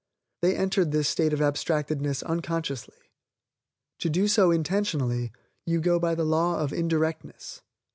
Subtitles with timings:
[0.41, 3.13] They entered this state of abstractedness unconsciously.
[3.99, 5.31] To do so intentionally,
[5.67, 7.61] you go by the law of indirectness.